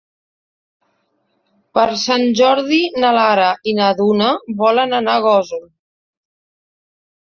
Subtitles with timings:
[1.79, 4.33] Per Sant Jordi na Lara i na Duna
[4.67, 5.67] volen anar a Gósol.